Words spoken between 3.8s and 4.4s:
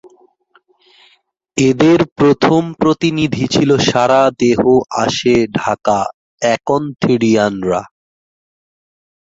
সারা